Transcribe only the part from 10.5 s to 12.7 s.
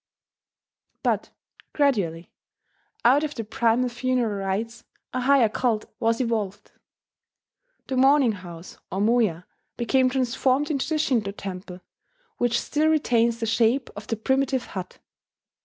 into the Shinto temple, which